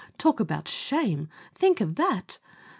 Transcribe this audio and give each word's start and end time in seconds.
Talk 0.17 0.39
about 0.39 0.67
shame! 0.67 1.29
Think 1.53 1.79
of 1.79 1.93
that! 1.93 2.39